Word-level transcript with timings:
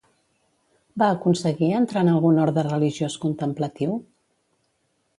Va 1.01 1.09
aconseguir 1.17 1.69
entrar 1.81 2.03
en 2.07 2.11
algun 2.15 2.41
orde 2.47 2.65
religiós 2.71 3.21
contemplatiu? 3.27 3.97